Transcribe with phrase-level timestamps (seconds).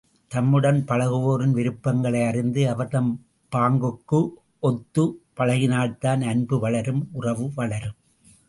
[0.27, 3.25] தம்முடன் பழகுவோரின் விருப்பங்களை அறிந்து அவர்தம்
[3.55, 4.27] பாங்குக்கு
[4.59, 7.95] ஒத்துப் பழகினால்தான் அன்பு வளரும் உறவு வளரும்.